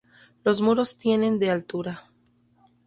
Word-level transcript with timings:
Los 0.43 0.61
muros 0.61 0.97
tienen 0.97 1.37
de 1.37 1.51
altura. 1.51 2.09